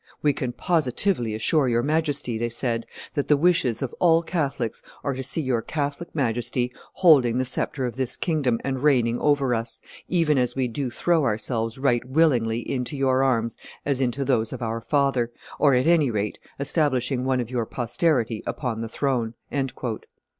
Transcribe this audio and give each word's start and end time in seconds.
"We 0.23 0.33
can 0.33 0.51
positively 0.53 1.35
assure 1.35 1.69
your 1.69 1.83
Majesty," 1.83 2.35
they 2.39 2.49
said, 2.49 2.87
"that 3.13 3.27
the 3.27 3.37
wishes 3.37 3.83
of 3.83 3.93
all 3.99 4.23
Catholics 4.23 4.81
are 5.03 5.13
to 5.13 5.21
see 5.21 5.41
your 5.41 5.61
Catholic 5.61 6.15
Majesty 6.15 6.73
holding 6.93 7.37
the 7.37 7.45
sceptre 7.45 7.85
of 7.85 7.97
this 7.97 8.15
kingdom 8.15 8.59
and 8.63 8.81
reigning 8.81 9.19
over 9.19 9.53
us, 9.53 9.79
even 10.09 10.39
as 10.39 10.55
we 10.55 10.67
do 10.67 10.89
throw 10.89 11.23
ourselves 11.23 11.77
right 11.77 12.03
willingly 12.03 12.61
into 12.67 12.97
your 12.97 13.21
arms 13.23 13.57
as 13.85 14.01
into 14.01 14.25
those 14.25 14.51
of 14.51 14.63
our 14.63 14.81
father, 14.81 15.31
or 15.59 15.75
at 15.75 15.85
any 15.85 16.09
rate 16.09 16.39
establishing 16.59 17.23
one 17.23 17.39
of 17.39 17.51
your 17.51 17.67
posterity 17.67 18.41
upon 18.47 18.81
the 18.81 18.89
throne." 18.89 19.35